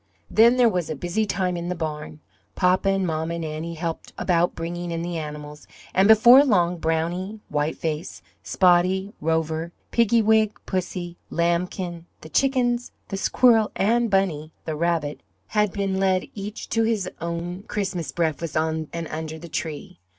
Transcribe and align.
Then 0.31 0.57
there 0.57 0.67
was 0.67 0.89
a 0.89 0.95
busy 0.95 1.27
time 1.27 1.55
in 1.55 1.69
the 1.69 1.75
barn. 1.75 2.21
Papa 2.55 2.89
and 2.89 3.05
mamma 3.05 3.35
and 3.35 3.45
Annie 3.45 3.75
helped 3.75 4.13
about 4.17 4.55
bringing 4.55 4.89
in 4.89 5.03
the 5.03 5.19
animals, 5.19 5.67
and 5.93 6.07
before 6.07 6.43
long, 6.43 6.77
Brownie, 6.79 7.39
White 7.49 7.77
Face, 7.77 8.23
Spotty, 8.41 9.13
Rover, 9.21 9.71
Piggywig, 9.91 10.53
Pussy, 10.65 11.17
Lambkin, 11.29 12.05
the 12.21 12.29
chickens, 12.29 12.91
the 13.09 13.15
squirrel 13.17 13.69
and 13.75 14.09
Bunny, 14.09 14.51
the 14.65 14.75
rabbit, 14.75 15.21
had 15.49 15.71
been 15.71 15.99
led 15.99 16.27
each 16.33 16.67
to 16.69 16.81
his 16.81 17.07
own 17.21 17.61
Christmas 17.67 18.11
breakfast 18.11 18.57
on 18.57 18.87
and 18.91 19.07
under 19.09 19.37
the 19.37 19.49
tree. 19.49 19.99